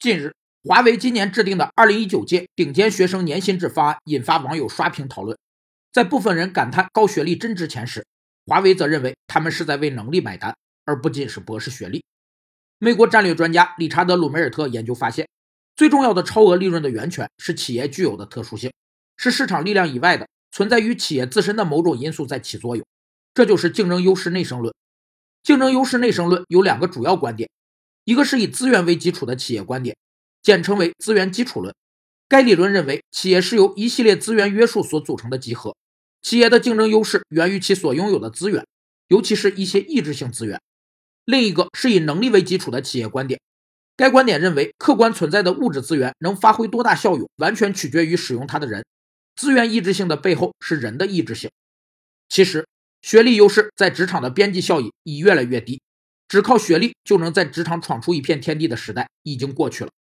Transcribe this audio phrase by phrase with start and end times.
[0.00, 0.32] 近日，
[0.62, 5.36] 华为今年制定的2019届顶尖学生年薪制方案引发网友刷屏讨论。
[5.92, 8.06] 在部分人感叹高学历真值钱时，
[8.46, 12.04] 华为则认为他们是在为能力买单，而不仅是博士学历。
[12.78, 15.26] 美国战略专家理查德·鲁梅尔特研究发现，
[15.74, 18.72] 最重要的超额利润的源泉是企业具有的特殊性，
[19.16, 22.86] 是市场力量以外的存在于企业自身的某种因素在起作用。
[23.34, 24.72] 这就是竞争优势内生论。
[25.42, 27.50] 竞争优势内生论有两个主要观点。
[28.08, 29.94] 一个是以资源为基础的企业观点，
[30.40, 31.74] 简称为资源基础论。
[32.26, 35.76] 该理论认为，企业是由一系列资源约束所组成的集合，
[36.22, 38.66] 企业的竞争优势源于其所拥有的资源，
[39.08, 40.58] 尤其是一些抑制性资源。
[41.26, 43.38] 另一个是以能力为基础的企业观点，
[43.94, 48.86] 该观点认为，客观存在的物质资源能发挥多大效用，完全取决于使用它的人。
[49.36, 51.50] 资源抑制性的背后是人的抑制性。
[52.30, 52.66] 其实，
[53.02, 55.82] 学历优势在职场的边际效益已越来越低。
[56.28, 59.90] 只靠学历就能在职场闯出一片天地的时代已经过去了。